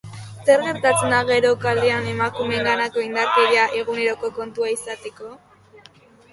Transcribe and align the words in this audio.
Zer 0.45 0.61
gertatzen 0.67 1.13
da 1.15 1.19
gero 1.27 1.51
kalean 1.65 2.09
emakumeenganako 2.15 3.05
indarkeria 3.11 3.69
eguneroko 3.85 4.35
kontua 4.41 4.75
izateko? 4.81 5.33